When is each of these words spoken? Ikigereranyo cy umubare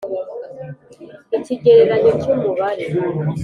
Ikigereranyo 1.37 2.11
cy 2.21 2.27
umubare 2.33 2.85